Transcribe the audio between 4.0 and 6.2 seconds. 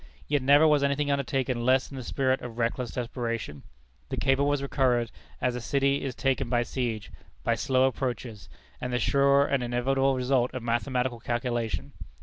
The cable was recovered, as a city is